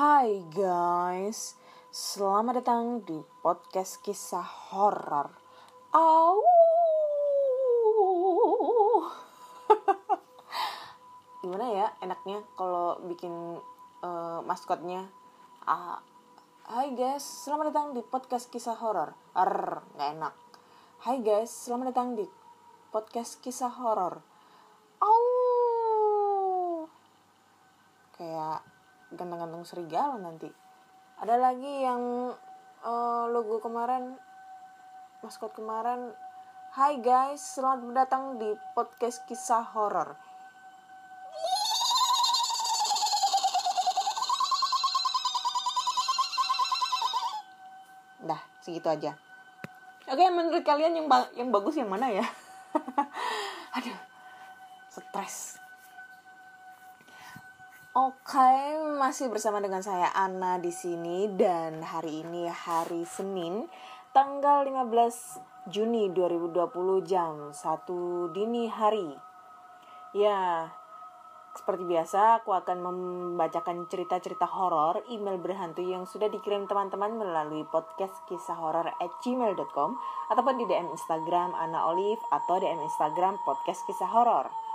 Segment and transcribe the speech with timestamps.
[0.00, 1.60] Hai guys,
[1.92, 5.28] selamat datang di podcast kisah horor.
[5.92, 6.40] Au.
[11.44, 13.60] Gimana ya enaknya kalau bikin
[14.00, 15.04] uh, maskotnya?
[15.68, 16.00] Uh,
[16.64, 19.12] Hai guys, selamat datang di podcast kisah horor.
[19.36, 20.32] Ar, nggak enak.
[21.04, 22.24] Hai guys, selamat datang di
[22.88, 24.24] podcast kisah horor.
[25.04, 26.88] Au.
[28.16, 28.79] Kayak
[29.14, 30.50] gantung-gantung serigala nanti
[31.20, 32.32] ada lagi yang
[32.86, 34.16] uh, logo kemarin
[35.20, 36.14] maskot kemarin
[36.70, 38.46] Hai guys, selamat datang di
[38.78, 40.14] podcast kisah horor.
[48.22, 49.18] Dah, segitu aja.
[50.06, 52.22] Oke, menurut kalian yang ba yang bagus yang mana ya?
[53.82, 53.98] Aduh,
[54.94, 55.59] stres.
[57.90, 58.54] Oke,
[59.02, 63.66] masih bersama dengan saya Ana di sini dan hari ini hari Senin
[64.14, 66.70] tanggal 15 Juni 2020
[67.02, 69.10] jam 1 dini hari.
[70.14, 70.70] Ya,
[71.58, 78.14] seperti biasa aku akan membacakan cerita-cerita horor email berhantu yang sudah dikirim teman-teman melalui podcast
[78.30, 79.98] kisah horor at gmail.com
[80.30, 84.69] ataupun di DM Instagram Ana Olive atau DM Instagram podcast kisah horor.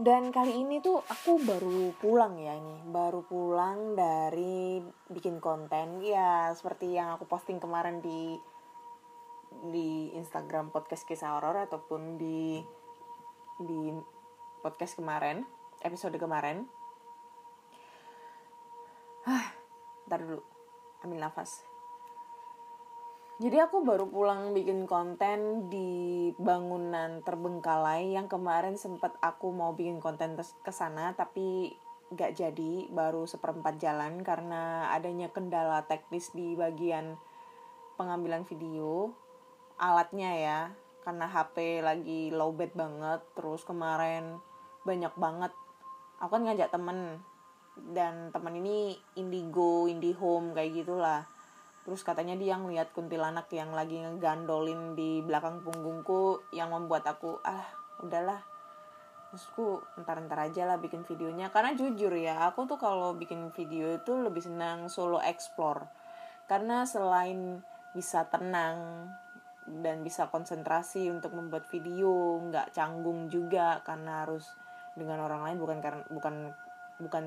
[0.00, 4.80] Dan kali ini tuh aku baru pulang ya ini, baru pulang dari
[5.12, 8.32] bikin konten ya seperti yang aku posting kemarin di
[9.68, 12.64] di Instagram podcast kisah horor ataupun di
[13.60, 13.92] di
[14.64, 15.44] podcast kemarin,
[15.84, 16.64] episode kemarin.
[19.28, 19.52] Hah,
[20.08, 20.40] ntar dulu,
[21.04, 21.69] ambil nafas.
[23.40, 29.96] Jadi aku baru pulang bikin konten di bangunan terbengkalai yang kemarin sempat aku mau bikin
[29.96, 31.72] konten ke sana tapi
[32.12, 37.16] gak jadi baru seperempat jalan karena adanya kendala teknis di bagian
[37.96, 39.08] pengambilan video
[39.80, 40.60] alatnya ya
[41.00, 44.36] karena HP lagi lowbat banget terus kemarin
[44.84, 45.56] banyak banget.
[46.20, 47.24] Aku kan ngajak temen
[47.96, 51.39] dan teman ini Indigo, Indihome kayak gitulah
[51.90, 57.66] terus katanya dia ngeliat kuntilanak yang lagi ngegandolin di belakang punggungku yang membuat aku ah
[57.98, 58.38] udahlah.
[59.34, 61.50] Terusku entar-entar aja lah bikin videonya.
[61.50, 65.90] Karena jujur ya aku tuh kalau bikin video itu lebih senang solo explore.
[66.46, 67.58] Karena selain
[67.90, 69.10] bisa tenang
[69.66, 74.46] dan bisa konsentrasi untuk membuat video nggak canggung juga karena harus
[74.94, 76.34] dengan orang lain bukan karena bukan
[77.02, 77.26] bukan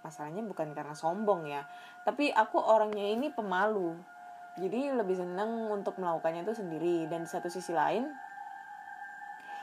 [0.00, 1.64] masalahnya bukan karena sombong ya.
[2.04, 3.96] Tapi aku orangnya ini pemalu.
[4.58, 7.06] Jadi lebih seneng untuk melakukannya itu sendiri.
[7.06, 8.08] Dan di satu sisi lain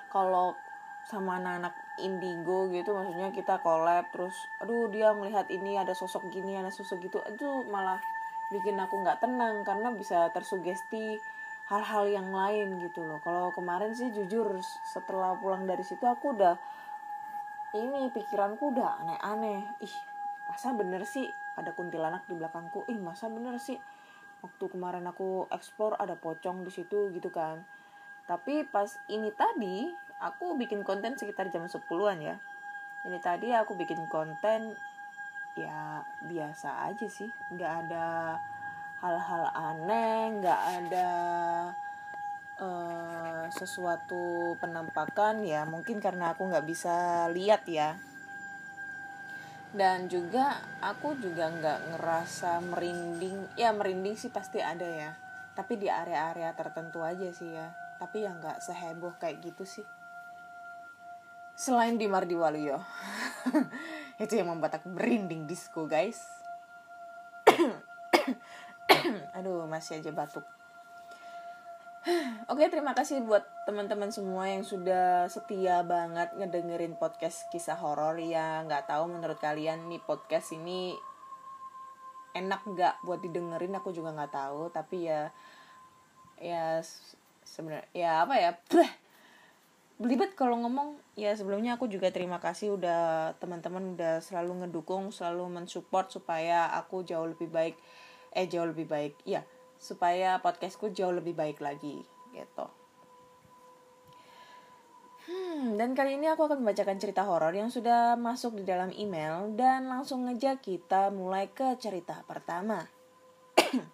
[0.09, 0.55] kalau
[1.07, 1.71] sama anak-anak
[2.03, 6.99] indigo gitu maksudnya kita collab terus aduh dia melihat ini ada sosok gini ada sosok
[6.99, 7.95] gitu itu malah
[8.51, 11.15] bikin aku nggak tenang karena bisa tersugesti
[11.67, 13.19] hal-hal yang lain gitu loh.
[13.19, 14.55] Kalau kemarin sih jujur
[14.87, 16.55] setelah pulang dari situ aku udah
[17.75, 19.67] ini pikiranku udah aneh-aneh.
[19.83, 19.95] Ih
[20.57, 22.81] masa bener sih ada kuntilanak di belakangku?
[22.89, 23.77] Ih masa bener sih?
[24.41, 27.61] Waktu kemarin aku explore ada pocong di situ gitu kan.
[28.25, 29.85] Tapi pas ini tadi
[30.17, 32.41] aku bikin konten sekitar jam 10-an ya.
[33.05, 34.73] Ini tadi aku bikin konten
[35.53, 37.29] ya biasa aja sih.
[37.53, 38.41] Nggak ada
[39.05, 41.09] hal-hal aneh nggak ada
[42.57, 45.45] uh, sesuatu penampakan.
[45.45, 47.93] Ya mungkin karena aku nggak bisa lihat ya
[49.77, 53.53] dan juga aku juga nggak ngerasa merinding.
[53.53, 55.13] Ya merinding sih pasti ada ya.
[55.53, 57.69] Tapi di area-area tertentu aja sih ya.
[58.01, 59.85] Tapi yang nggak seheboh kayak gitu sih.
[61.53, 62.81] Selain di Mardiwaluyo
[64.21, 66.25] itu yang membuat aku merinding disco guys.
[69.37, 70.45] Aduh masih aja batuk.
[72.51, 78.63] Oke, terima kasih buat teman-teman semua yang sudah setia banget ngedengerin podcast kisah horor ya.
[78.63, 80.95] Nggak tahu menurut kalian nih podcast ini
[82.31, 84.71] enak nggak buat didengerin aku juga nggak tahu.
[84.71, 85.35] Tapi ya
[86.39, 86.79] ya
[87.43, 88.55] sebenarnya ya apa ya
[89.99, 95.43] belibet kalau ngomong ya sebelumnya aku juga terima kasih udah teman-teman udah selalu ngedukung selalu
[95.59, 97.75] mensupport supaya aku jauh lebih baik
[98.31, 99.43] eh jauh lebih baik ya
[99.75, 102.86] supaya podcastku jauh lebih baik lagi gitu.
[105.77, 109.85] Dan kali ini aku akan membacakan cerita horor yang sudah masuk di dalam email dan
[109.85, 112.81] langsung aja kita mulai ke cerita pertama.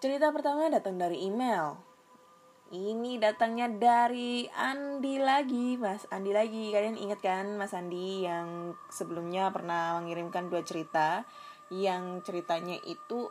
[0.00, 1.76] cerita pertama datang dari email.
[2.72, 6.72] ini datangnya dari Andi lagi, Mas Andi lagi.
[6.72, 11.28] Kalian ingat kan Mas Andi yang sebelumnya pernah mengirimkan dua cerita
[11.68, 13.28] yang ceritanya itu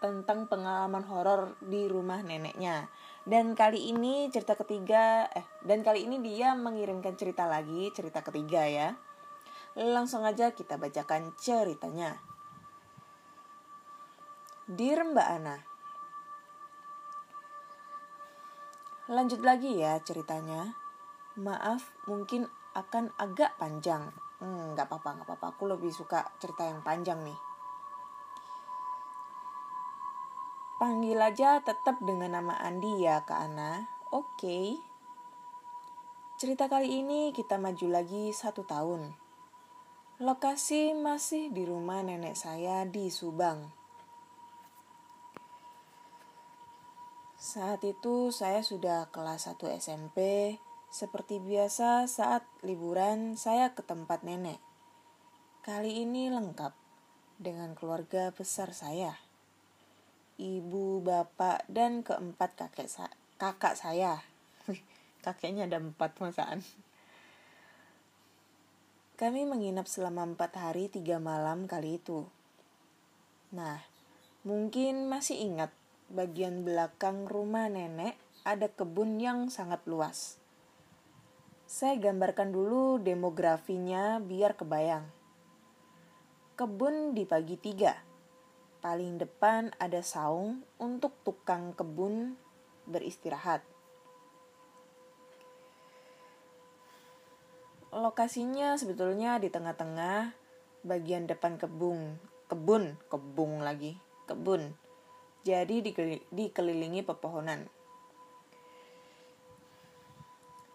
[0.00, 2.88] tentang pengalaman horor di rumah neneknya.
[3.24, 8.68] Dan kali ini cerita ketiga eh dan kali ini dia mengirimkan cerita lagi, cerita ketiga
[8.68, 8.88] ya.
[9.74, 12.20] Langsung aja kita bacakan ceritanya.
[14.68, 15.56] Dear Mbak Ana,
[19.04, 20.72] Lanjut lagi ya ceritanya.
[21.36, 24.08] Maaf, mungkin akan agak panjang.
[24.40, 25.46] Hmm, nggak apa-apa, nggak apa-apa.
[25.52, 27.36] Aku lebih suka cerita yang panjang nih.
[30.74, 33.86] Panggil aja tetap dengan nama Andi ya, Kak Ana.
[34.10, 34.74] Oke.
[36.34, 39.14] Cerita kali ini kita maju lagi satu tahun.
[40.18, 43.70] Lokasi masih di rumah nenek saya di Subang.
[47.38, 50.18] Saat itu saya sudah kelas 1 SMP.
[50.90, 54.58] Seperti biasa saat liburan saya ke tempat nenek.
[55.62, 56.74] Kali ini lengkap
[57.38, 59.33] dengan keluarga besar saya.
[60.34, 63.06] Ibu, bapak, dan keempat kakek sa
[63.38, 64.18] kakak saya.
[65.24, 66.66] Kakeknya ada empat masaan.
[69.14, 72.26] Kami menginap selama empat hari tiga malam kali itu.
[73.54, 73.78] Nah,
[74.42, 75.70] mungkin masih ingat
[76.10, 80.42] bagian belakang rumah nenek ada kebun yang sangat luas.
[81.70, 85.06] Saya gambarkan dulu demografinya biar kebayang.
[86.58, 88.13] Kebun di pagi tiga.
[88.84, 92.36] Paling depan ada saung untuk tukang kebun
[92.84, 93.64] beristirahat.
[97.88, 100.36] Lokasinya sebetulnya di tengah-tengah
[100.84, 102.20] bagian depan kebun,
[102.52, 103.96] kebun, kebun lagi,
[104.28, 104.76] kebun
[105.44, 105.84] jadi
[106.32, 107.68] dikelilingi pepohonan.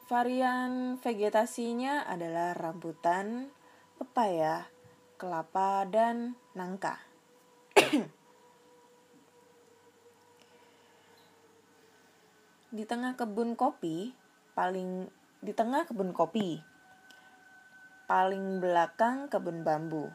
[0.05, 3.49] Varian vegetasinya adalah rambutan,
[3.97, 4.69] pepaya,
[5.17, 7.08] kelapa, dan nangka.
[12.79, 14.15] Di tengah kebun kopi,
[14.55, 15.11] paling
[15.43, 16.63] di tengah kebun kopi,
[18.07, 20.07] paling belakang kebun bambu.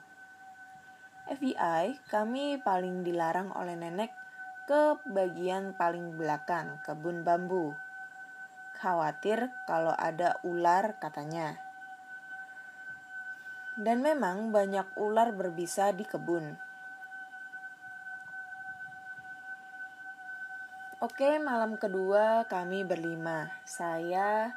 [1.29, 4.17] FBI, kami paling dilarang oleh nenek
[4.65, 7.77] ke bagian paling belakang kebun bambu.
[8.81, 11.61] Khawatir kalau ada ular katanya.
[13.77, 16.57] Dan memang banyak ular berbisa di kebun.
[21.05, 23.53] Oke, malam kedua kami berlima.
[23.69, 24.57] Saya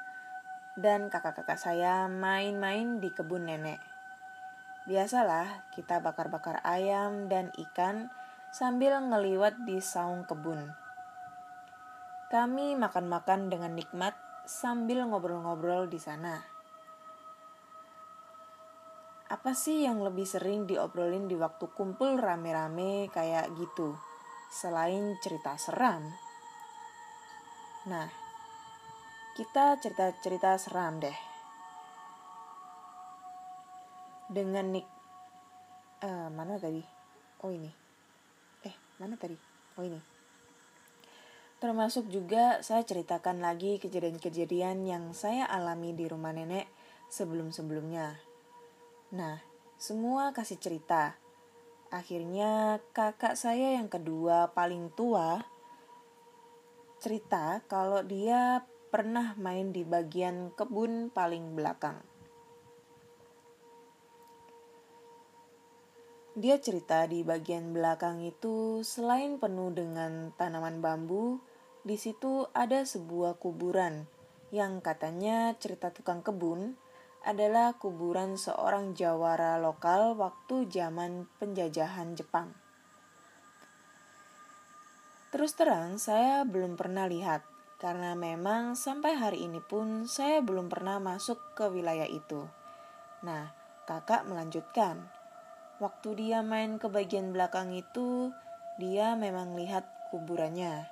[0.80, 3.84] dan kakak-kakak saya main-main di kebun nenek.
[4.88, 8.08] Biasalah, kita bakar-bakar ayam dan ikan
[8.56, 10.72] sambil ngeliwat di saung kebun.
[12.32, 14.16] Kami makan-makan dengan nikmat
[14.48, 16.40] sambil ngobrol-ngobrol di sana.
[19.28, 24.00] Apa sih yang lebih sering diobrolin di waktu kumpul rame-rame kayak gitu,
[24.48, 26.27] selain cerita seram?
[27.88, 28.08] Nah,
[29.40, 31.18] kita cerita-cerita seram deh.
[34.28, 34.88] Dengan nik,
[36.04, 36.84] uh, mana tadi?
[37.42, 37.88] Oh ini.
[38.98, 39.38] Mana tadi?
[39.78, 40.02] Oh ini.
[41.62, 46.66] Termasuk juga saya ceritakan lagi kejadian-kejadian yang saya alami di rumah nenek
[47.14, 48.18] sebelum-sebelumnya.
[49.14, 49.42] Nah
[49.78, 51.14] semua kasih cerita.
[51.94, 55.46] Akhirnya kakak saya yang kedua paling tua
[56.98, 62.02] cerita kalau dia pernah main di bagian kebun paling belakang
[66.38, 71.42] Dia cerita di bagian belakang itu selain penuh dengan tanaman bambu,
[71.82, 74.06] di situ ada sebuah kuburan
[74.54, 76.78] yang katanya cerita tukang kebun
[77.26, 82.67] adalah kuburan seorang jawara lokal waktu zaman penjajahan Jepang.
[85.38, 87.46] Terus terang, saya belum pernah lihat
[87.78, 92.50] karena memang sampai hari ini pun saya belum pernah masuk ke wilayah itu.
[93.22, 93.54] Nah,
[93.86, 94.98] kakak melanjutkan.
[95.78, 98.34] Waktu dia main ke bagian belakang itu,
[98.82, 100.90] dia memang lihat kuburannya.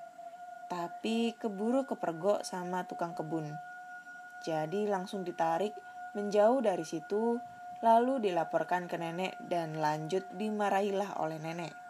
[0.70, 3.50] Tapi keburu kepergok sama tukang kebun.
[4.46, 5.74] Jadi langsung ditarik
[6.14, 7.42] menjauh dari situ,
[7.82, 11.85] lalu dilaporkan ke nenek dan lanjut dimarahilah oleh nenek.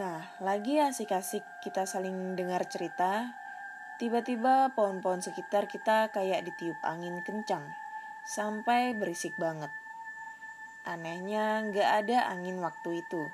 [0.00, 3.36] Nah, lagi asik-asik kita saling dengar cerita,
[4.00, 7.68] tiba-tiba pohon-pohon sekitar kita kayak ditiup angin kencang
[8.24, 9.68] sampai berisik banget.
[10.88, 13.28] Anehnya nggak ada angin waktu itu.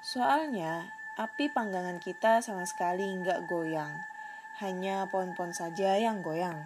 [0.00, 0.88] Soalnya
[1.20, 4.00] api panggangan kita sama sekali nggak goyang.
[4.64, 6.64] Hanya pohon-pohon saja yang goyang.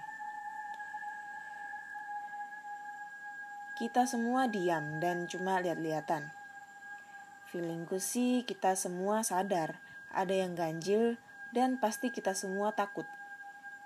[3.74, 6.39] Kita semua diam dan cuma lihat-lihatan.
[7.50, 9.74] Feelingku sih kita semua sadar
[10.14, 11.18] ada yang ganjil
[11.50, 13.06] dan pasti kita semua takut.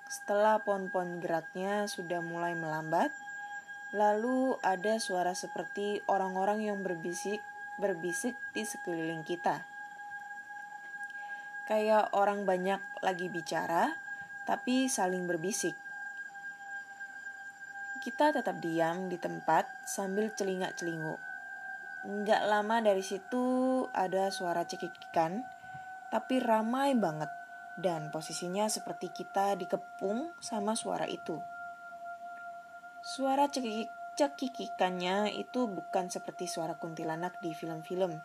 [0.05, 3.09] Setelah pohon-pohon geraknya sudah mulai melambat,
[3.97, 7.41] lalu ada suara seperti orang-orang yang berbisik
[7.81, 9.67] berbisik di sekeliling kita.
[11.65, 13.97] Kayak orang banyak lagi bicara,
[14.45, 15.73] tapi saling berbisik.
[18.05, 21.34] Kita tetap diam di tempat sambil celingak-celinguk.
[22.05, 23.45] Nggak lama dari situ
[23.97, 25.41] ada suara cekikikan,
[26.13, 27.33] tapi ramai banget.
[27.81, 31.41] Dan posisinya seperti kita dikepung sama suara itu.
[33.01, 38.21] Suara cekik cekikikannya itu bukan seperti suara kuntilanak di film-film.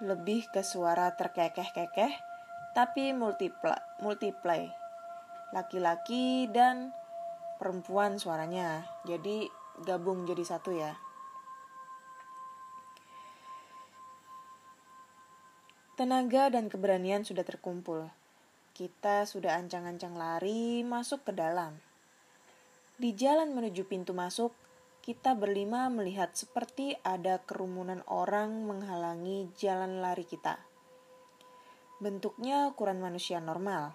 [0.00, 2.14] Lebih ke suara terkekeh-kekeh,
[2.72, 4.64] tapi multiply, multiply.
[5.50, 6.94] Laki-laki dan
[7.58, 8.86] perempuan suaranya.
[9.04, 9.44] Jadi
[9.82, 11.09] gabung jadi satu ya.
[16.00, 18.08] Tenaga dan keberanian sudah terkumpul.
[18.72, 21.76] Kita sudah ancang-ancang lari masuk ke dalam.
[22.96, 24.48] Di jalan menuju pintu masuk,
[25.04, 30.56] kita berlima melihat seperti ada kerumunan orang menghalangi jalan lari kita.
[32.00, 33.92] Bentuknya ukuran manusia normal,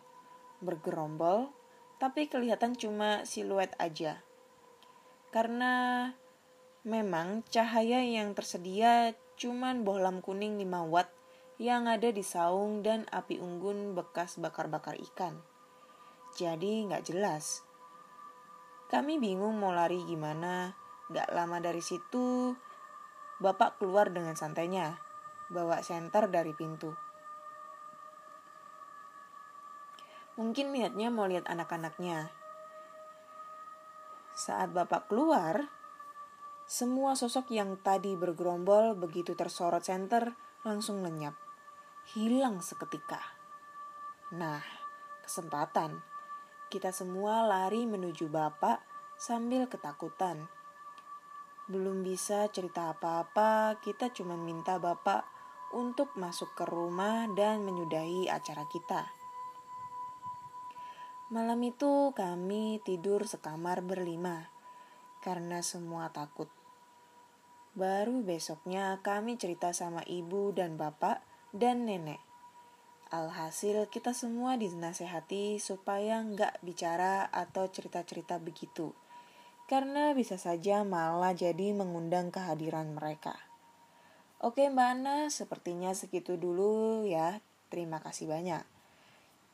[0.61, 1.49] bergerombol,
[1.97, 4.21] tapi kelihatan cuma siluet aja.
[5.33, 6.13] Karena
[6.85, 11.24] memang cahaya yang tersedia cuman bohlam kuning 5 watt
[11.61, 15.39] yang ada di saung dan api unggun bekas bakar-bakar ikan.
[16.35, 17.65] Jadi nggak jelas
[18.85, 20.77] kami bingung mau lari gimana.
[21.09, 22.53] Gak lama dari situ,
[23.41, 24.97] bapak keluar dengan santainya,
[25.53, 26.93] bawa senter dari pintu.
[30.37, 32.33] Mungkin niatnya mau lihat anak-anaknya.
[34.33, 35.69] Saat bapak keluar,
[36.65, 40.33] semua sosok yang tadi bergerombol begitu tersorot senter
[40.65, 41.44] langsung lenyap.
[42.13, 43.17] Hilang seketika.
[44.37, 44.61] Nah,
[45.25, 46.05] kesempatan
[46.69, 48.85] kita semua lari menuju Bapak
[49.17, 50.45] sambil ketakutan.
[51.65, 55.25] Belum bisa cerita apa-apa, kita cuma minta Bapak
[55.73, 59.09] untuk masuk ke rumah dan menyudahi acara kita.
[61.33, 64.53] Malam itu kami tidur sekamar berlima
[65.25, 66.53] karena semua takut.
[67.73, 71.24] Baru besoknya kami cerita sama ibu dan bapak
[71.55, 72.19] dan nenek.
[73.15, 78.91] Alhasil kita semua dinasehati supaya nggak bicara atau cerita-cerita begitu.
[79.71, 83.39] Karena bisa saja malah jadi mengundang kehadiran mereka.
[84.43, 87.39] Oke Mbak Ana, sepertinya segitu dulu ya.
[87.71, 88.61] Terima kasih banyak.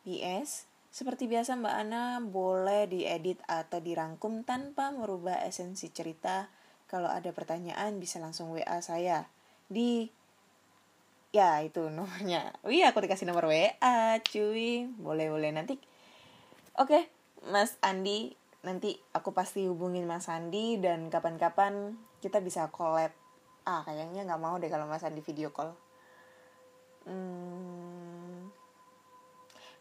[0.02, 6.50] PS, seperti biasa Mbak Ana boleh diedit atau dirangkum tanpa merubah esensi cerita.
[6.90, 9.30] Kalau ada pertanyaan bisa langsung WA saya
[9.72, 10.12] di
[11.32, 12.56] ya itu nomornya.
[12.68, 14.88] Wih aku dikasih nomor WA cuy.
[15.00, 15.52] Boleh boleh.
[15.52, 15.80] Nanti
[16.80, 17.08] oke
[17.50, 23.12] Mas Andi nanti aku pasti hubungin Mas Andi dan kapan-kapan kita bisa collab.
[23.66, 25.74] Ah kayaknya nggak mau deh kalau Mas Andi video call.
[27.02, 28.54] Hmm,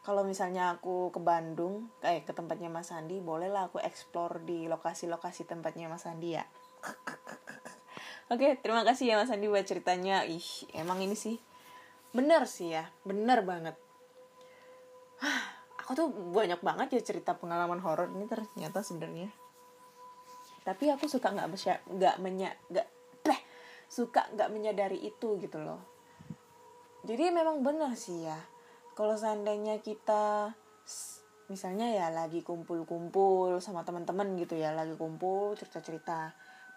[0.00, 5.44] kalau misalnya aku ke Bandung kayak ke tempatnya Mas Andi bolehlah aku explore di lokasi-lokasi
[5.44, 6.44] tempatnya Mas Andi ya
[8.30, 10.22] Oke, terima kasih ya Mas Andi buat ceritanya.
[10.22, 11.34] Ih, emang ini sih
[12.14, 13.74] bener sih ya, bener banget.
[15.82, 19.34] Aku tuh banyak banget ya cerita pengalaman horor ini ternyata sebenarnya.
[20.62, 21.50] Tapi aku suka nggak
[21.90, 22.86] nggak menya nggak
[23.34, 23.40] eh,
[23.90, 25.82] suka nggak menyadari itu gitu loh.
[27.02, 28.38] Jadi memang bener sih ya.
[28.94, 30.54] Kalau seandainya kita
[31.50, 36.30] misalnya ya lagi kumpul-kumpul sama teman-teman gitu ya, lagi kumpul cerita-cerita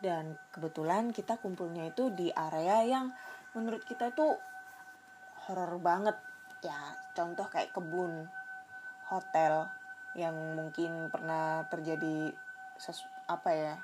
[0.03, 3.15] dan kebetulan kita kumpulnya itu di area yang
[3.55, 4.35] menurut kita itu
[5.47, 6.19] horor banget.
[6.59, 6.75] Ya
[7.15, 8.27] contoh kayak kebun
[9.07, 9.71] hotel
[10.19, 12.35] yang mungkin pernah terjadi
[12.75, 13.75] sesu, apa ya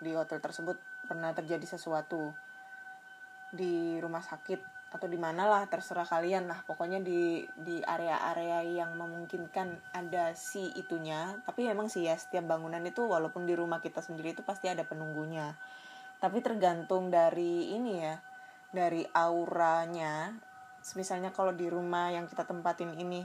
[0.00, 2.32] di hotel tersebut pernah terjadi sesuatu
[3.52, 6.64] di rumah sakit atau di mana lah terserah kalian lah.
[6.64, 11.36] Pokoknya di di area-area yang memungkinkan ada si itunya.
[11.44, 14.88] Tapi memang sih ya setiap bangunan itu walaupun di rumah kita sendiri itu pasti ada
[14.88, 15.52] penunggunya.
[16.16, 18.16] Tapi tergantung dari ini ya
[18.72, 20.32] dari auranya.
[20.96, 23.20] Misalnya kalau di rumah yang kita tempatin ini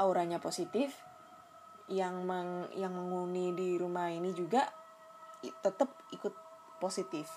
[0.00, 0.96] auranya positif
[1.92, 4.64] yang meng, yang menghuni di rumah ini juga
[5.42, 6.32] tetap ikut
[6.78, 7.28] positif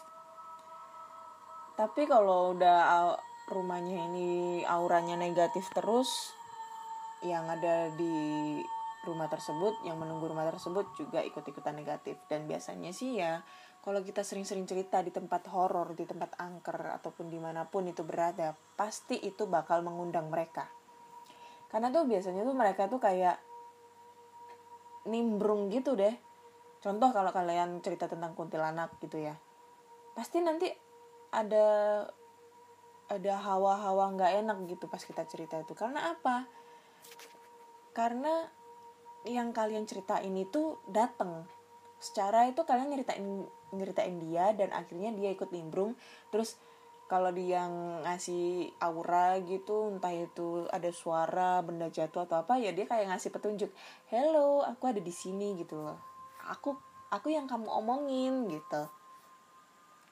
[1.76, 3.16] tapi kalau udah
[3.52, 6.34] rumahnya ini auranya negatif terus
[7.22, 8.58] yang ada di
[9.06, 12.18] rumah tersebut yang menunggu rumah tersebut juga ikut-ikutan negatif.
[12.26, 13.46] Dan biasanya sih ya
[13.86, 18.02] kalau kita sering-sering cerita di tempat horor di tempat angker ataupun di mana pun itu
[18.02, 20.66] berada pasti itu bakal mengundang mereka.
[21.70, 23.38] Karena tuh biasanya tuh mereka tuh kayak
[25.06, 26.18] nimbrung gitu deh.
[26.82, 29.38] Contoh kalau kalian cerita tentang kuntilanak gitu ya.
[30.18, 30.85] Pasti nanti
[31.36, 31.68] ada
[33.06, 35.76] ada hawa-hawa nggak enak gitu pas kita cerita itu.
[35.78, 36.48] Karena apa?
[37.94, 38.50] Karena
[39.28, 41.46] yang kalian ceritain itu dateng.
[42.02, 43.26] Secara itu kalian nyeritain
[43.74, 45.94] nyeritain dia dan akhirnya dia ikut nimbrung.
[46.34, 46.58] Terus
[47.06, 47.70] kalau dia
[48.02, 53.30] ngasih aura gitu entah itu ada suara benda jatuh atau apa ya dia kayak ngasih
[53.30, 53.70] petunjuk
[54.10, 56.02] hello aku ada di sini gitu loh.
[56.50, 56.74] Aku
[57.14, 58.90] aku yang kamu omongin gitu.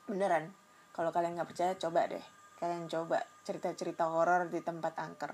[0.06, 0.63] Beneran
[0.94, 2.22] kalau kalian nggak percaya coba deh.
[2.62, 5.34] Kalian coba cerita-cerita horor di tempat angker.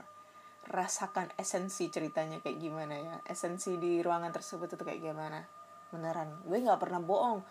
[0.71, 3.15] Rasakan esensi ceritanya kayak gimana ya.
[3.27, 5.43] Esensi di ruangan tersebut itu kayak gimana.
[5.91, 6.47] Beneran.
[6.47, 7.43] Gue nggak pernah bohong.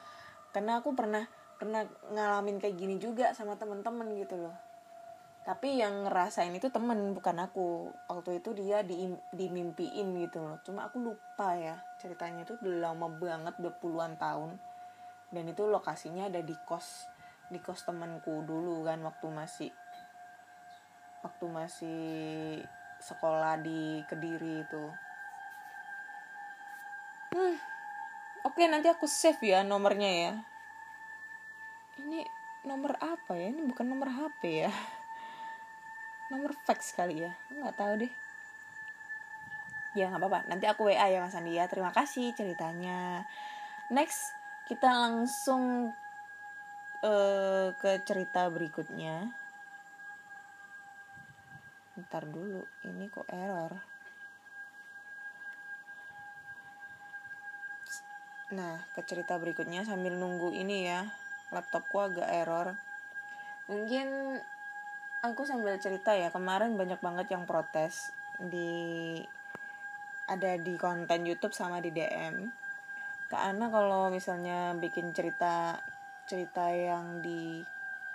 [0.57, 1.29] Karena aku pernah
[1.61, 4.57] pernah ngalamin kayak gini juga sama temen-temen gitu loh.
[5.45, 7.93] Tapi yang ngerasain itu temen bukan aku.
[8.09, 10.57] Waktu itu dia di dimimpiin gitu loh.
[10.65, 14.57] Cuma aku lupa ya ceritanya itu udah lama banget udah puluhan tahun.
[15.29, 17.18] Dan itu lokasinya ada di kos
[17.49, 19.71] di kos temanku dulu kan waktu masih
[21.25, 22.01] waktu masih
[23.01, 24.85] sekolah di Kediri itu.
[27.33, 27.79] Hmm
[28.59, 30.33] oke nanti aku save ya nomornya ya.
[32.03, 32.27] Ini
[32.67, 33.55] nomor apa ya?
[33.55, 34.73] Ini bukan nomor HP ya.
[36.35, 37.33] Nomor fax kali ya.
[37.49, 38.13] Nggak tahu deh.
[39.97, 40.41] Ya nggak apa-apa.
[40.51, 41.71] Nanti aku WA ya Mas Andi ya.
[41.71, 43.25] Terima kasih ceritanya.
[43.89, 44.37] Next
[44.69, 45.95] kita langsung
[47.05, 49.31] uh, ke cerita berikutnya.
[51.99, 53.75] Ntar dulu ini kok error.
[58.55, 61.07] Nah ke cerita berikutnya sambil nunggu ini ya.
[61.51, 62.79] Laptopku agak error.
[63.69, 64.39] Mungkin
[65.21, 69.19] aku sambil cerita ya kemarin banyak banget yang protes di
[70.31, 72.47] ada di konten YouTube sama di DM
[73.29, 75.77] karena kalau misalnya bikin cerita
[76.29, 77.65] cerita yang di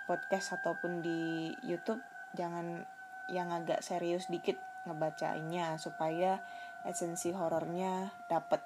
[0.05, 1.99] podcast ataupun di YouTube
[2.37, 2.85] jangan
[3.31, 6.43] yang agak serius dikit ngebacainnya supaya
[6.85, 8.61] esensi horornya dapet.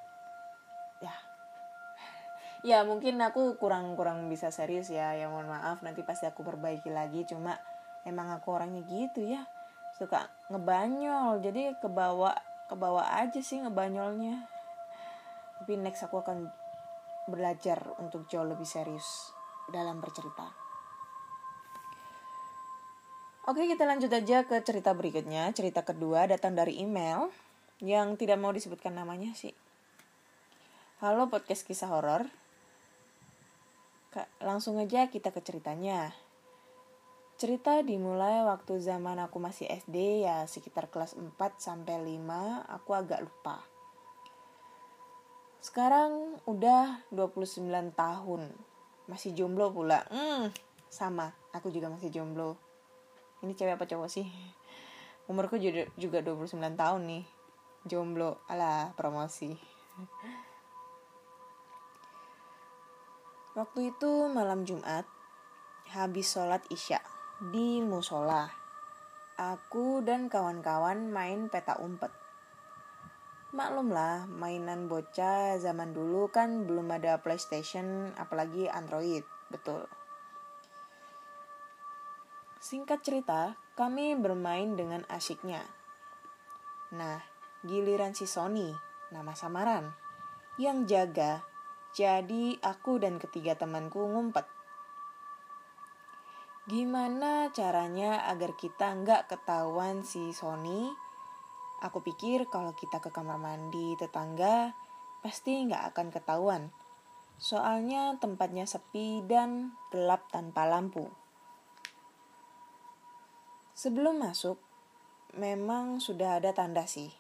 [0.99, 1.15] Ya.
[2.65, 5.13] Ya mungkin aku kurang kurang bisa serius ya.
[5.13, 7.23] Ya mohon maaf nanti pasti aku perbaiki lagi.
[7.23, 7.55] Cuma
[8.03, 9.45] emang aku orangnya gitu ya.
[9.93, 11.39] Suka ngebanyol.
[11.39, 12.33] Jadi kebawa
[12.65, 14.49] kebawa aja sih ngebanyolnya.
[15.61, 16.49] Tapi next aku akan
[17.29, 19.36] belajar untuk jauh lebih serius
[19.71, 20.67] dalam bercerita
[23.47, 25.47] Oke, kita lanjut aja ke cerita berikutnya.
[25.55, 27.31] Cerita kedua datang dari email
[27.79, 29.55] yang tidak mau disebutkan namanya sih.
[30.99, 32.27] Halo podcast kisah horor.
[34.43, 36.11] Langsung aja kita ke ceritanya.
[37.39, 43.23] Cerita dimulai waktu zaman aku masih SD ya sekitar kelas 4 sampai 5, aku agak
[43.23, 43.63] lupa.
[45.63, 47.63] Sekarang udah 29
[47.95, 48.66] tahun.
[49.07, 50.03] Masih jomblo pula.
[50.11, 50.51] Hmm,
[50.91, 52.59] sama, aku juga masih jomblo.
[53.39, 54.27] Ini cewek apa cowok sih?
[55.31, 57.23] Umurku juga, juga 29 tahun nih.
[57.87, 58.43] Jomblo.
[58.51, 59.55] Ala promosi.
[63.57, 65.07] Waktu itu malam Jumat
[65.89, 66.99] habis sholat isya
[67.39, 68.51] di musola.
[69.39, 72.11] Aku dan kawan-kawan main peta umpet
[73.55, 79.87] maklum lah mainan bocah zaman dulu kan belum ada PlayStation apalagi Android betul
[82.67, 85.63] Singkat cerita, kami bermain dengan asyiknya.
[86.91, 87.23] Nah,
[87.63, 88.75] giliran si Sony,
[89.07, 89.95] nama samaran,
[90.59, 91.47] yang jaga,
[91.95, 94.43] jadi aku dan ketiga temanku ngumpet.
[96.67, 100.91] Gimana caranya agar kita nggak ketahuan si Sony?
[101.77, 104.73] Aku pikir kalau kita ke kamar mandi tetangga,
[105.21, 106.63] pasti nggak akan ketahuan.
[107.37, 111.05] Soalnya tempatnya sepi dan gelap tanpa lampu.
[113.77, 114.57] Sebelum masuk,
[115.37, 117.13] memang sudah ada tanda sih.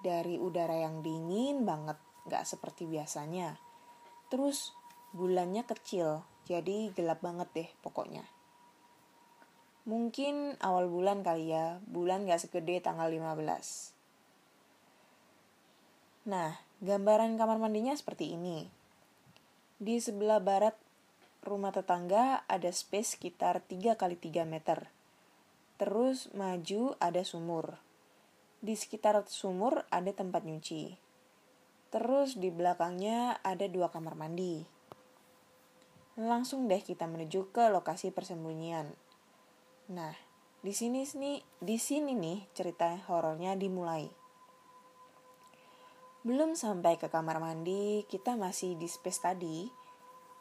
[0.00, 3.60] Dari udara yang dingin banget, gak seperti biasanya.
[4.32, 4.72] Terus
[5.12, 8.24] bulannya kecil, jadi gelap banget deh pokoknya.
[9.82, 13.90] Mungkin awal bulan kali ya, bulan gak segede tanggal 15.
[16.30, 18.70] Nah, gambaran kamar mandinya seperti ini.
[19.82, 20.78] Di sebelah barat
[21.42, 24.86] rumah tetangga ada space sekitar 3 kali 3 meter.
[25.82, 27.82] Terus maju ada sumur.
[28.62, 30.94] Di sekitar sumur ada tempat nyuci.
[31.90, 34.62] Terus di belakangnya ada dua kamar mandi.
[36.14, 39.11] Langsung deh kita menuju ke lokasi persembunyian.
[39.92, 40.16] Nah,
[40.64, 44.08] di sini nih, di sini nih cerita horornya dimulai.
[46.24, 49.68] Belum sampai ke kamar mandi, kita masih di space tadi.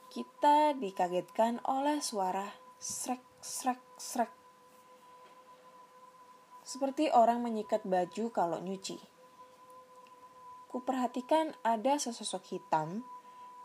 [0.08, 2.48] Kita dikagetkan oleh suara
[2.80, 4.42] srek srek srek
[6.72, 8.96] seperti orang menyikat baju kalau nyuci.
[10.72, 13.04] Kuperhatikan ada sesosok hitam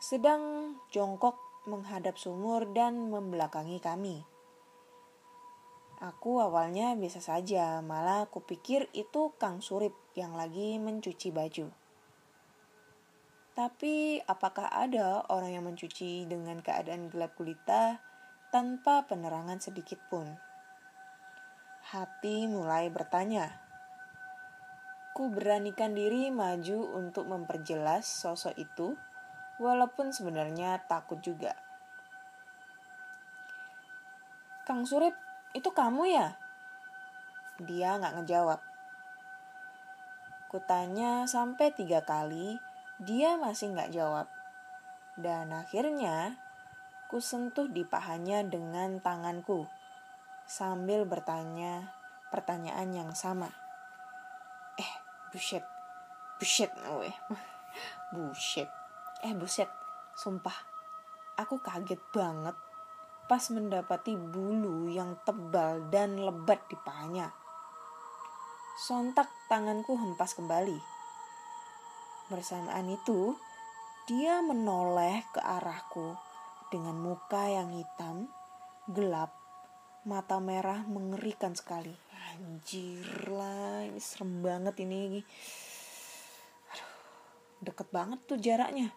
[0.03, 1.39] sedang jongkok
[1.71, 4.36] menghadap sumur dan membelakangi kami.
[5.97, 11.73] Aku awalnya biasa saja, malah kupikir itu Kang Surip yang lagi mencuci baju.
[13.57, 18.05] Tapi apakah ada orang yang mencuci dengan keadaan gelap gulita
[18.53, 20.37] tanpa penerangan sedikit pun?
[21.87, 23.63] hati mulai bertanya.
[25.15, 28.99] Ku beranikan diri maju untuk memperjelas sosok itu,
[29.63, 31.55] walaupun sebenarnya takut juga.
[34.67, 35.15] Kang Surip,
[35.57, 36.37] itu kamu ya?
[37.65, 38.61] Dia nggak ngejawab.
[40.53, 42.61] Kutanya sampai tiga kali,
[43.01, 44.29] dia masih nggak jawab.
[45.17, 46.37] Dan akhirnya,
[47.09, 49.65] ku sentuh di pahanya dengan tanganku
[50.45, 51.89] sambil bertanya
[52.29, 53.49] pertanyaan yang sama.
[54.77, 54.93] Eh,
[55.33, 55.65] buset.
[56.37, 56.69] Buset,
[57.01, 57.17] weh.
[58.13, 58.69] buset.
[59.25, 59.73] Eh, buset.
[60.13, 60.57] Sumpah,
[61.41, 62.57] aku kaget banget
[63.27, 67.31] pas mendapati bulu yang tebal dan lebat di pahanya.
[68.81, 70.79] Sontak tanganku hempas kembali.
[72.31, 73.35] Bersamaan itu,
[74.07, 76.15] dia menoleh ke arahku
[76.71, 78.31] dengan muka yang hitam,
[78.91, 79.35] gelap,
[80.07, 85.25] mata merah mengerikan sekali anjir lah ini serem banget ini
[86.71, 86.91] Aduh,
[87.65, 88.93] deket banget tuh jaraknya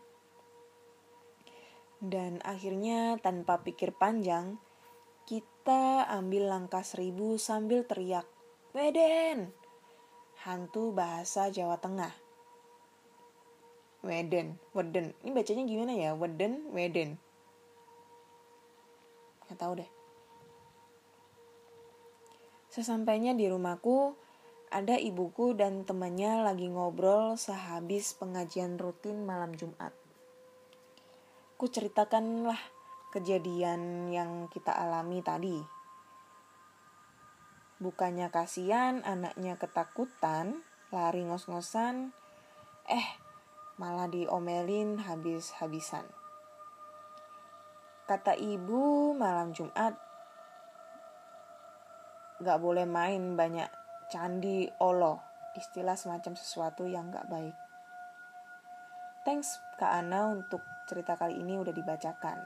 [2.00, 4.56] dan akhirnya tanpa pikir panjang
[5.28, 8.26] kita ambil langkah seribu sambil teriak
[8.74, 9.52] Weden!
[10.40, 12.16] Hantu bahasa Jawa Tengah.
[14.00, 15.12] Weden Weden.
[15.20, 16.16] Ini bacanya gimana ya?
[16.16, 17.20] Weden Weden.
[19.44, 19.90] Nggak tahu deh.
[22.70, 24.14] Sesampainya di rumahku,
[24.70, 29.92] ada ibuku dan temannya lagi ngobrol sehabis pengajian rutin malam Jumat.
[31.60, 32.56] Ku ceritakanlah
[33.12, 35.60] kejadian yang kita alami tadi.
[37.84, 40.64] Bukannya kasihan anaknya ketakutan,
[40.96, 42.16] lari ngos-ngosan,
[42.88, 43.08] eh
[43.76, 46.08] malah diomelin habis-habisan.
[48.08, 50.00] Kata ibu malam Jumat
[52.40, 53.68] gak boleh main banyak
[54.08, 55.20] candi olo
[55.60, 57.56] istilah semacam sesuatu yang gak baik
[59.28, 62.42] thanks Kak Ana untuk cerita kali ini udah dibacakan.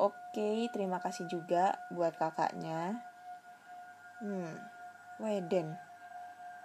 [0.00, 3.04] Oke terima kasih juga buat kakaknya.
[4.24, 4.56] Hmm
[5.20, 5.76] Weden.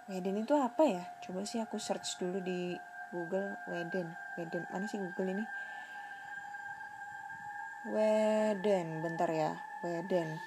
[0.08, 1.04] Weden itu apa ya?
[1.20, 2.72] Coba sih aku search dulu di
[3.12, 4.08] Google Weden.
[4.40, 5.44] Weden mana sih Google ini?
[7.92, 9.52] Weden bentar ya.
[9.84, 10.40] Weden.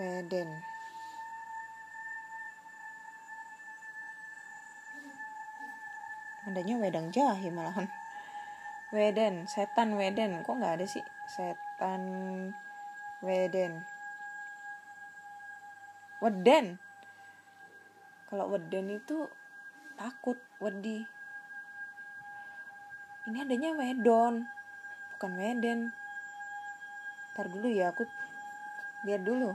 [0.00, 0.75] Weden
[6.56, 7.84] adanya wedang jahe malahan.
[8.88, 10.40] Weden setan Weden.
[10.40, 11.04] Kok nggak ada sih?
[11.28, 12.00] Setan
[13.20, 13.84] Weden.
[16.24, 16.80] Weden.
[18.32, 19.28] Kalau Weden itu
[20.00, 21.04] takut wedi.
[23.28, 24.48] Ini adanya wedon
[25.12, 25.92] bukan Weden.
[27.36, 28.08] Ntar dulu ya aku
[29.04, 29.52] lihat dulu.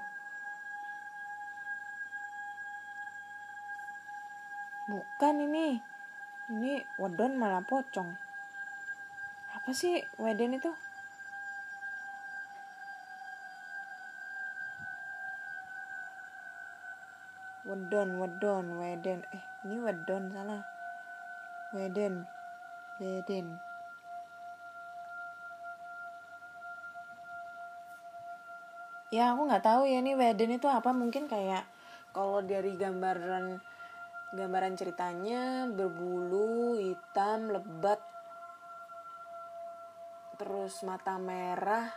[4.86, 5.82] Bukan ini
[6.52, 8.12] ini wedon malah pocong.
[9.56, 10.72] Apa sih weden itu?
[17.64, 20.62] Wedon wedon weden eh ini wedon salah.
[21.72, 22.28] Weden
[23.00, 23.56] weden
[29.12, 30.92] ya aku nggak tahu ya ini weden itu apa.
[30.92, 31.64] Mungkin kayak
[32.12, 33.71] kalau dari gambaran
[34.32, 38.00] Gambaran ceritanya berbulu hitam lebat
[40.40, 41.92] terus mata merah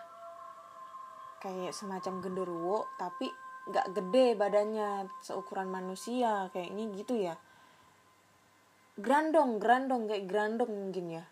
[1.41, 3.31] kayak semacam genderuwo tapi
[3.71, 7.35] nggak gede badannya seukuran manusia kayaknya gitu ya.
[8.99, 11.25] Grandong grandong kayak grandong mungkin ya.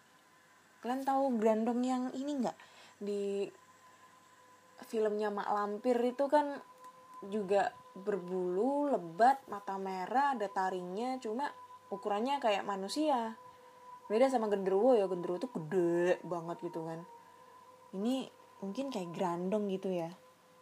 [0.83, 2.59] Kalian tahu Grandong yang ini nggak?
[2.99, 3.47] Di
[4.91, 6.59] filmnya Mak Lampir itu kan
[7.31, 11.53] juga berbulu lebat mata merah ada taringnya cuma
[11.93, 13.37] ukurannya kayak manusia.
[14.09, 17.05] Beda sama genderuwo ya genderuwo tuh gede banget gitu kan.
[17.93, 18.29] Ini
[18.65, 20.09] mungkin kayak grandong gitu ya.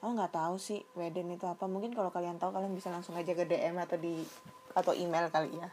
[0.03, 1.71] Aku nggak tahu sih Weden itu apa.
[1.71, 4.23] Mungkin kalau kalian tahu kalian bisa langsung aja ke DM atau di
[4.75, 5.69] atau email kali ya.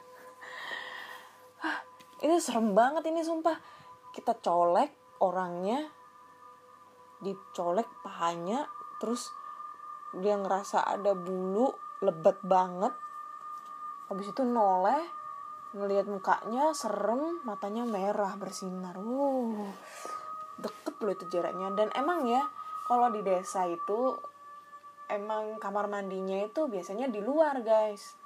[2.17, 3.57] Ini serem banget ini sumpah.
[4.13, 5.85] Kita colek orangnya
[7.21, 8.65] dicolek pahanya
[9.01, 9.29] terus
[10.15, 11.71] dia ngerasa ada bulu
[12.03, 12.93] lebat banget.
[14.07, 15.03] Habis itu noleh
[15.75, 18.95] ngelihat mukanya serem matanya merah bersinar.
[18.95, 19.67] Wow
[20.57, 21.71] deket loh itu jaraknya.
[21.73, 22.43] Dan emang ya
[22.89, 24.17] kalau di desa itu
[25.07, 28.17] emang kamar mandinya itu biasanya di luar guys.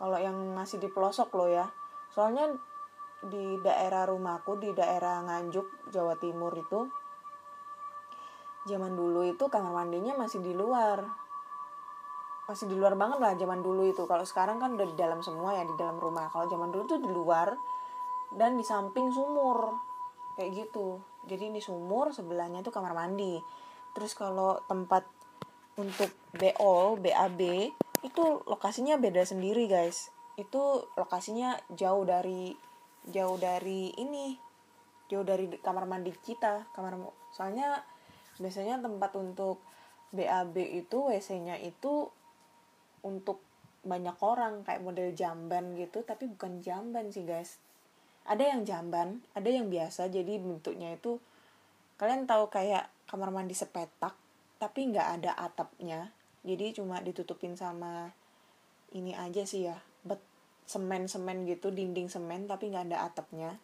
[0.00, 1.66] Kalau yang masih di pelosok loh ya.
[2.10, 2.56] Soalnya
[3.18, 6.86] di daerah rumahku di daerah Nganjuk Jawa Timur itu
[8.68, 11.08] zaman dulu itu kamar mandinya masih di luar.
[12.44, 14.04] Masih di luar banget lah zaman dulu itu.
[14.04, 16.28] Kalau sekarang kan udah di dalam semua ya di dalam rumah.
[16.28, 17.56] Kalau zaman dulu tuh di luar
[18.36, 19.72] dan di samping sumur.
[20.36, 21.00] Kayak gitu.
[21.24, 23.40] Jadi ini sumur sebelahnya itu kamar mandi.
[23.96, 25.04] Terus kalau tempat
[25.80, 27.40] untuk BO BAB
[28.04, 30.12] itu lokasinya beda sendiri guys.
[30.38, 32.54] Itu lokasinya jauh dari
[33.08, 34.38] jauh dari ini.
[35.08, 36.68] Jauh dari kamar mandi kita.
[36.72, 36.96] Kamar
[37.32, 37.82] soalnya
[38.38, 39.60] biasanya tempat untuk
[40.14, 42.08] BAB itu WC-nya itu
[43.04, 43.44] untuk
[43.84, 47.60] banyak orang kayak model jamban gitu tapi bukan jamban sih guys.
[48.28, 51.20] Ada yang jamban ada yang biasa jadi bentuknya itu
[52.00, 54.14] kalian tahu kayak kamar mandi sepetak
[54.58, 56.10] tapi nggak ada atapnya
[56.46, 58.14] jadi cuma ditutupin sama
[58.94, 60.22] ini aja sih ya bet
[60.68, 63.56] semen semen gitu dinding semen tapi nggak ada atapnya.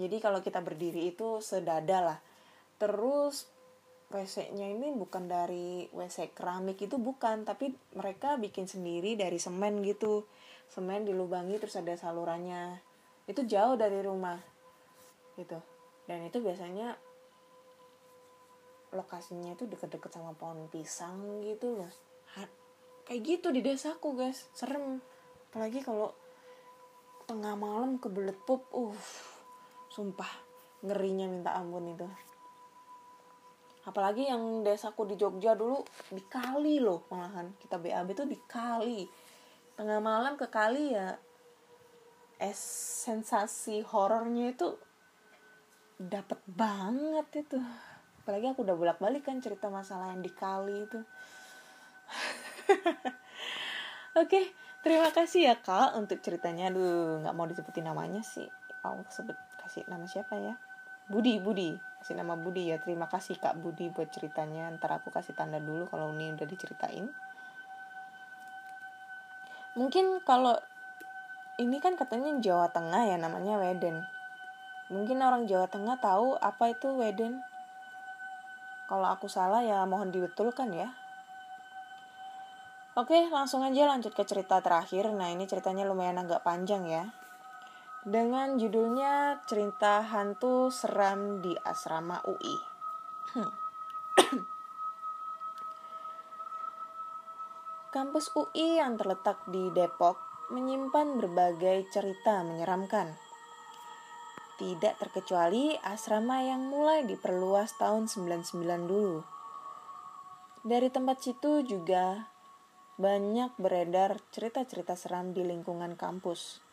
[0.00, 2.18] Jadi kalau kita berdiri itu sedada lah.
[2.80, 3.51] Terus
[4.12, 10.28] WC-nya ini bukan dari WC keramik itu bukan, tapi mereka bikin sendiri dari semen gitu.
[10.68, 12.76] Semen dilubangi terus ada salurannya.
[13.24, 14.36] Itu jauh dari rumah.
[15.40, 15.56] Gitu.
[16.04, 16.92] Dan itu biasanya
[18.92, 21.92] lokasinya itu deket-deket sama pohon pisang gitu loh.
[23.02, 24.46] kayak gitu di desaku, guys.
[24.52, 25.00] Serem.
[25.50, 26.12] Apalagi kalau
[27.24, 28.94] tengah malam kebelet pup, uh.
[29.88, 30.30] Sumpah,
[30.84, 32.31] ngerinya minta ampun itu
[33.82, 37.50] apalagi yang desaku di Jogja dulu di kali loh malahan.
[37.58, 39.06] Kita BAB tuh di kali
[39.74, 41.18] tengah malam ke kali ya
[42.38, 42.58] es
[43.06, 44.68] sensasi horornya itu
[45.98, 47.58] dapat banget itu.
[48.22, 51.00] Apalagi aku udah bolak balik kan cerita masalah yang di kali itu.
[54.22, 54.54] Oke
[54.86, 56.70] terima kasih ya kak untuk ceritanya.
[56.70, 58.46] Aduh nggak mau disebutin namanya sih.
[58.82, 60.54] Aku sebut kasih nama siapa ya
[61.10, 61.74] Budi Budi.
[62.02, 62.78] Kasih nama Budi ya.
[62.78, 64.70] Terima kasih Kak Budi buat ceritanya.
[64.74, 67.10] Ntar aku kasih tanda dulu kalau ini udah diceritain.
[69.74, 70.60] Mungkin kalau
[71.56, 74.04] ini kan katanya Jawa Tengah ya namanya Weden.
[74.92, 77.40] Mungkin orang Jawa Tengah tahu apa itu Weden.
[78.86, 80.92] Kalau aku salah ya mohon dibetulkan ya.
[82.92, 85.08] Oke langsung aja lanjut ke cerita terakhir.
[85.16, 87.21] Nah ini ceritanya lumayan agak panjang ya
[88.02, 92.58] dengan judulnya Cerita Hantu Seram di Asrama UI.
[93.30, 93.46] Hmm.
[97.94, 100.18] Kampus UI yang terletak di Depok
[100.50, 103.14] menyimpan berbagai cerita menyeramkan.
[104.58, 109.22] Tidak terkecuali asrama yang mulai diperluas tahun 99 dulu.
[110.66, 112.26] Dari tempat situ juga
[112.98, 116.71] banyak beredar cerita-cerita seram di lingkungan kampus.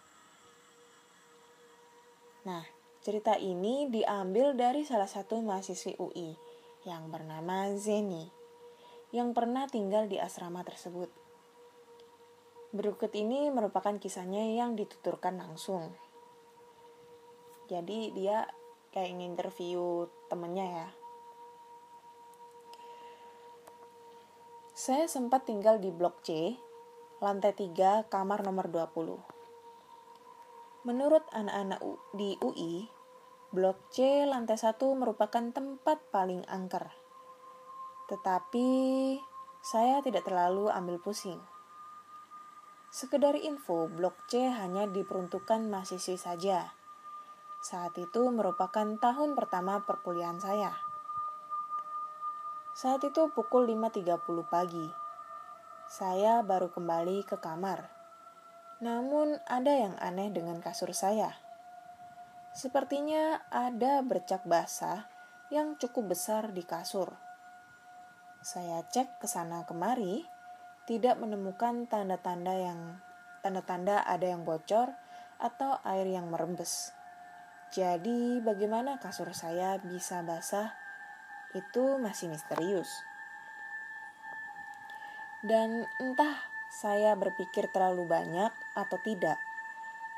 [2.49, 2.65] Nah,
[3.05, 6.33] cerita ini diambil dari salah satu mahasiswi UI
[6.81, 8.25] yang bernama Zeni,
[9.13, 11.13] yang pernah tinggal di asrama tersebut.
[12.73, 15.93] Berikut ini merupakan kisahnya yang dituturkan langsung.
[17.69, 18.49] Jadi dia
[18.89, 20.89] kayak interview temennya ya.
[24.73, 26.57] Saya sempat tinggal di blok C,
[27.21, 29.38] lantai 3, kamar nomor 20.
[30.87, 31.83] Menurut anak-anak
[32.15, 32.87] di UI,
[33.51, 36.87] Blok C lantai 1 merupakan tempat paling angker.
[38.07, 38.67] Tetapi
[39.59, 41.43] saya tidak terlalu ambil pusing.
[42.95, 46.71] Sekedar info, Blok C hanya diperuntukkan mahasiswi saja.
[47.59, 50.71] Saat itu merupakan tahun pertama perkuliahan saya.
[52.71, 54.15] Saat itu pukul 5.30
[54.47, 54.87] pagi.
[55.91, 57.98] Saya baru kembali ke kamar
[58.79, 61.35] namun ada yang aneh dengan kasur saya.
[62.55, 65.07] Sepertinya ada bercak basah
[65.51, 67.11] yang cukup besar di kasur.
[68.39, 70.23] Saya cek ke sana kemari,
[70.87, 72.79] tidak menemukan tanda-tanda yang
[73.43, 74.95] tanda-tanda ada yang bocor
[75.39, 76.91] atau air yang merembes.
[77.69, 80.73] Jadi, bagaimana kasur saya bisa basah?
[81.53, 82.89] Itu masih misterius.
[85.45, 89.41] Dan entah saya berpikir terlalu banyak atau tidak,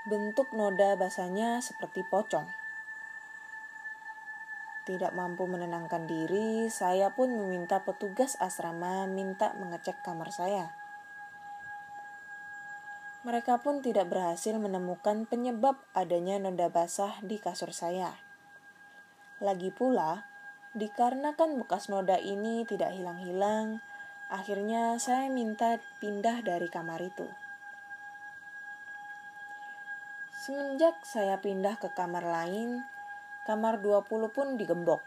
[0.03, 2.45] bentuk noda basahnya seperti pocong.
[4.83, 10.75] Tidak mampu menenangkan diri, saya pun meminta petugas asrama minta mengecek kamar saya.
[13.21, 18.17] Mereka pun tidak berhasil menemukan penyebab adanya noda basah di kasur saya.
[19.37, 20.25] Lagi pula,
[20.73, 23.85] dikarenakan bekas noda ini tidak hilang-hilang,
[24.31, 27.27] akhirnya saya minta pindah dari kamar itu.
[30.41, 32.81] Semenjak saya pindah ke kamar lain,
[33.45, 35.03] kamar 20 pun digembok.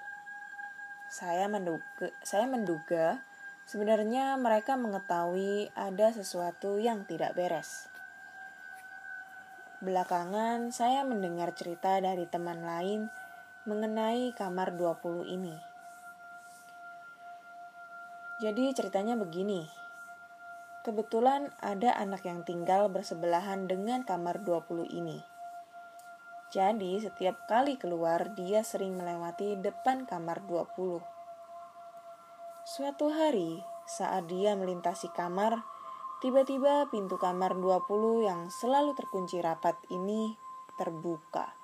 [1.09, 3.19] Saya menduga, saya menduga
[3.65, 7.89] sebenarnya mereka mengetahui ada sesuatu yang tidak beres.
[9.83, 13.09] Belakangan saya mendengar cerita dari teman lain
[13.65, 15.74] mengenai kamar 20 ini.
[18.42, 19.62] Jadi ceritanya begini.
[20.83, 25.23] Kebetulan ada anak yang tinggal bersebelahan dengan kamar 20 ini.
[26.51, 30.99] Jadi setiap kali keluar dia sering melewati depan kamar 20.
[32.66, 35.62] Suatu hari saat dia melintasi kamar,
[36.18, 40.35] tiba-tiba pintu kamar 20 yang selalu terkunci rapat ini
[40.75, 41.55] terbuka.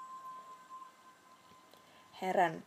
[2.22, 2.62] Heran,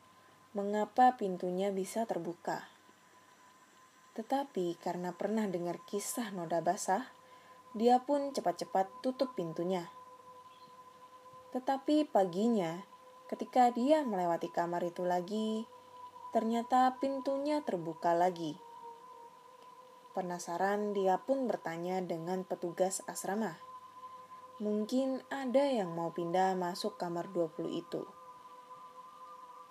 [0.52, 2.73] mengapa pintunya bisa terbuka?
[4.13, 7.10] Tetapi karena pernah dengar kisah noda basah,
[7.73, 9.89] dia pun cepat-cepat tutup pintunya.
[11.49, 12.86] Tetapi paginya,
[13.26, 15.65] ketika dia melewati kamar itu lagi,
[16.30, 18.62] ternyata pintunya terbuka lagi.
[20.13, 23.58] Penasaran, dia pun bertanya dengan petugas asrama.
[24.62, 28.06] Mungkin ada yang mau pindah masuk kamar 20 itu.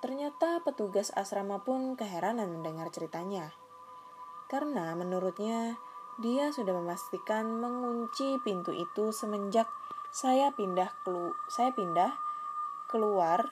[0.03, 3.62] Ternyata petugas asrama pun keheranan mendengar ceritanya.
[4.53, 5.81] Karena menurutnya,
[6.21, 9.65] dia sudah memastikan mengunci pintu itu semenjak
[10.13, 12.21] saya pindah kelu saya pindah
[12.85, 13.49] keluar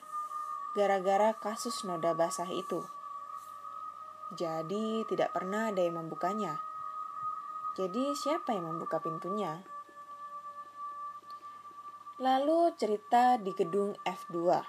[0.77, 2.85] gara-gara kasus noda basah itu.
[4.37, 6.61] Jadi tidak pernah ada yang membukanya.
[7.73, 9.65] Jadi siapa yang membuka pintunya?
[12.21, 14.61] Lalu cerita di gedung F2.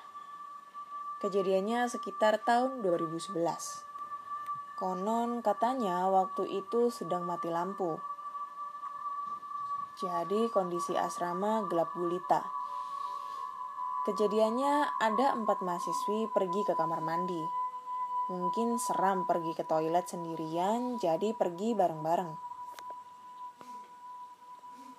[1.21, 3.91] Kejadiannya sekitar tahun 2011.
[4.83, 8.03] Konon katanya waktu itu sedang mati lampu
[10.03, 12.42] jadi kondisi asrama gelap gulita.
[14.03, 17.38] Kejadiannya ada empat mahasiswi pergi ke kamar mandi.
[18.27, 22.33] Mungkin seram pergi ke toilet sendirian, jadi pergi bareng-bareng.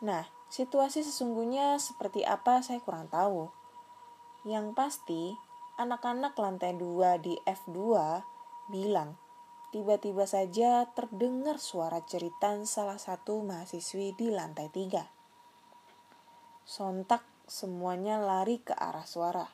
[0.08, 3.52] Nah, situasi sesungguhnya seperti apa saya kurang tahu.
[4.48, 5.24] Yang pasti,
[5.80, 7.80] anak-anak lantai 2 di F2
[8.72, 9.20] bilang
[9.74, 15.10] tiba-tiba saja terdengar suara ceritan salah satu mahasiswi di lantai tiga.
[16.62, 19.50] Sontak semuanya lari ke arah suara.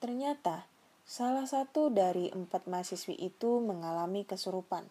[0.00, 0.64] Ternyata
[1.04, 4.88] salah satu dari empat mahasiswi itu mengalami kesurupan.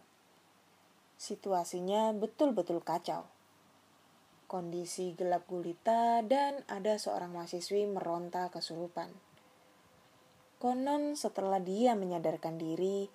[1.18, 3.26] Situasinya betul-betul kacau.
[4.46, 9.10] Kondisi gelap gulita dan ada seorang mahasiswi meronta kesurupan.
[10.62, 13.10] Konon setelah dia menyadarkan diri,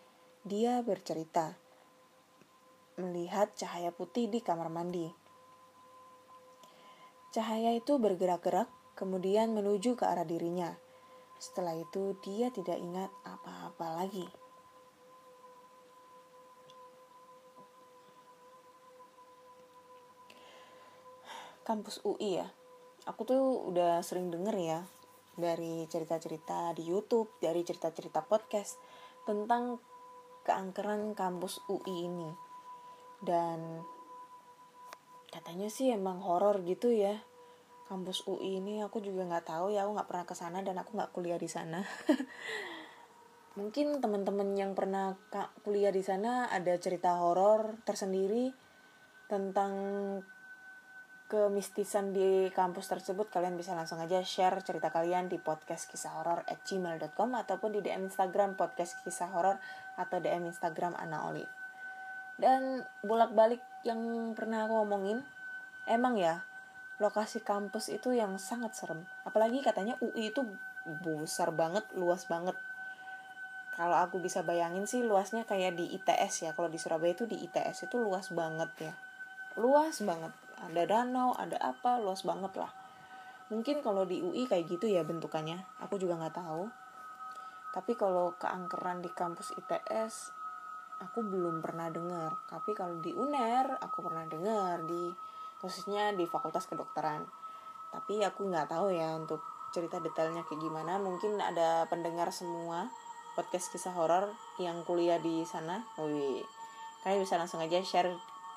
[0.47, 1.59] dia bercerita
[2.99, 5.07] melihat cahaya putih di kamar mandi.
[7.31, 8.67] Cahaya itu bergerak-gerak,
[8.99, 10.75] kemudian menuju ke arah dirinya.
[11.39, 14.27] Setelah itu, dia tidak ingat apa-apa lagi.
[21.63, 22.49] Kampus UI ya,
[23.05, 24.81] aku tuh udah sering denger ya
[25.37, 28.81] dari cerita-cerita di YouTube, dari cerita-cerita podcast
[29.29, 29.77] tentang
[30.49, 32.33] keangkeran kampus UI ini.
[33.21, 33.85] Dan
[35.29, 37.21] katanya sih emang horor gitu ya.
[37.93, 40.97] Kampus UI ini aku juga nggak tahu ya aku nggak pernah ke sana dan aku
[40.97, 41.85] nggak kuliah di sana.
[43.61, 45.19] Mungkin teman-teman yang pernah
[45.67, 48.55] kuliah di sana ada cerita horor tersendiri
[49.29, 49.73] tentang
[51.29, 56.41] kemistisan di kampus tersebut kalian bisa langsung aja share cerita kalian di podcast kisah horor
[56.49, 59.61] at gmail.com ataupun di DM Instagram podcast kisah horor
[60.01, 61.53] atau DM Instagram Ana Olive.
[62.41, 64.01] Dan bolak-balik yang
[64.33, 65.21] pernah aku ngomongin
[65.85, 66.49] emang ya
[66.97, 69.05] lokasi kampus itu yang sangat serem.
[69.29, 70.49] Apalagi katanya UI itu
[71.05, 72.57] besar banget luas banget.
[73.77, 76.51] Kalau aku bisa bayangin sih luasnya kayak di ITS ya.
[76.57, 78.93] Kalau di Surabaya itu di ITS itu luas banget ya.
[79.61, 82.73] Luas banget ada danau ada apa luas banget lah.
[83.49, 85.65] Mungkin kalau di UI kayak gitu ya bentukannya.
[85.81, 86.69] Aku juga nggak tahu.
[87.73, 90.37] Tapi kalau keangkeran di kampus ITS
[91.01, 92.37] aku belum pernah dengar.
[92.51, 95.09] Tapi kalau di UNER aku pernah dengar di
[95.63, 97.25] khususnya di Fakultas Kedokteran.
[97.89, 99.41] Tapi aku nggak tahu ya untuk
[99.73, 101.01] cerita detailnya kayak gimana.
[101.01, 102.91] Mungkin ada pendengar semua
[103.39, 104.29] podcast kisah horor
[104.59, 105.87] yang kuliah di sana.
[105.97, 106.43] Wih.
[107.07, 108.11] Kalian bisa langsung aja share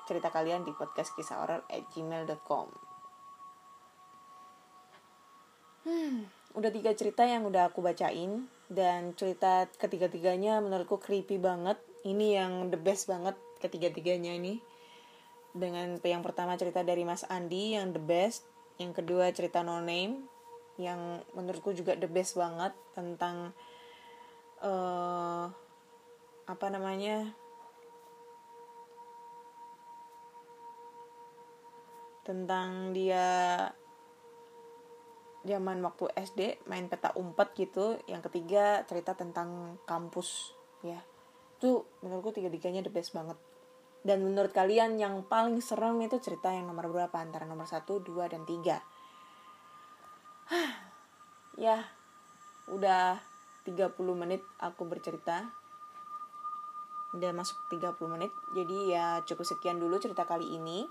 [0.08, 2.66] cerita kalian di podcast kisah horor at gmail.com
[5.86, 6.18] hmm,
[6.58, 11.76] udah tiga cerita yang udah aku bacain dan cerita ketiga-tiganya menurutku creepy banget.
[12.08, 14.64] Ini yang the best banget ketiga-tiganya ini.
[15.52, 18.48] Dengan yang pertama cerita dari Mas Andi yang the best.
[18.80, 20.24] Yang kedua cerita no name
[20.80, 23.52] yang menurutku juga the best banget tentang
[24.64, 25.52] uh,
[26.48, 27.28] apa namanya
[32.22, 33.26] tentang dia
[35.42, 37.98] zaman waktu SD main peta umpet gitu.
[38.06, 40.54] Yang ketiga cerita tentang kampus
[40.86, 41.02] ya.
[41.58, 43.38] Itu menurutku tiga-tiganya the best banget.
[44.02, 48.26] Dan menurut kalian yang paling serem itu cerita yang nomor berapa antara nomor satu dua
[48.30, 48.82] dan tiga?
[51.60, 51.84] Ya
[52.72, 53.20] udah
[53.68, 55.52] 30 menit aku bercerita.
[57.12, 60.88] Udah masuk 30 menit jadi ya cukup sekian dulu cerita kali ini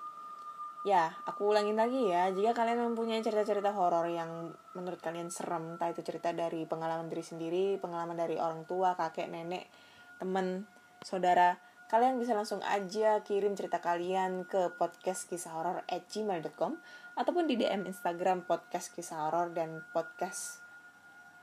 [0.81, 5.93] ya aku ulangin lagi ya jika kalian mempunyai cerita-cerita horor yang menurut kalian serem entah
[5.93, 9.69] itu cerita dari pengalaman diri sendiri pengalaman dari orang tua kakek nenek
[10.17, 10.65] teman
[11.05, 11.61] saudara
[11.91, 16.79] kalian bisa langsung aja kirim cerita kalian ke podcast kisah horor at gmail.com
[17.19, 20.63] ataupun di DM Instagram podcast kisah horor dan podcast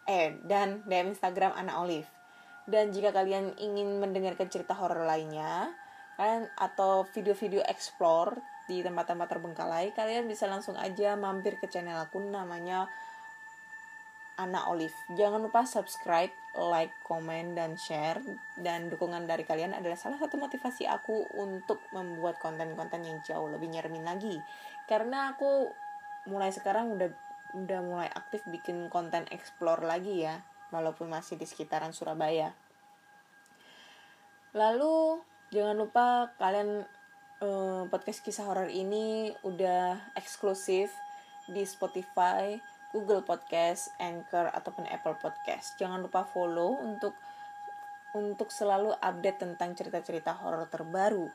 [0.08, 2.08] eh dan DM Instagram Ana Olive.
[2.64, 5.68] Dan jika kalian ingin mendengarkan cerita horor lainnya,
[6.16, 12.20] kalian atau video-video explore di tempat-tempat terbengkalai, kalian bisa langsung aja mampir ke channel aku
[12.20, 12.86] namanya
[14.38, 14.94] Ana Olive.
[15.18, 18.22] Jangan lupa subscribe, like, komen, dan share.
[18.54, 23.66] Dan dukungan dari kalian adalah salah satu motivasi aku untuk membuat konten-konten yang jauh lebih
[23.66, 24.38] nyeremin lagi.
[24.86, 25.74] Karena aku
[26.30, 27.10] mulai sekarang udah
[27.56, 32.52] udah mulai aktif bikin konten explore lagi ya walaupun masih di sekitaran Surabaya
[34.52, 36.06] lalu jangan lupa
[36.36, 36.84] kalian
[37.42, 40.90] eh, podcast kisah horor ini udah eksklusif
[41.48, 42.58] di Spotify,
[42.92, 45.78] Google Podcast, Anchor ataupun Apple Podcast.
[45.80, 47.16] Jangan lupa follow untuk
[48.16, 51.28] untuk selalu update tentang cerita-cerita horor terbaru.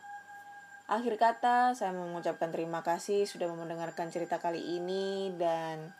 [0.90, 5.94] Akhir kata, saya mengucapkan terima kasih sudah mendengarkan cerita kali ini dan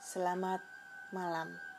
[0.00, 0.64] Selamat
[1.12, 1.69] malam.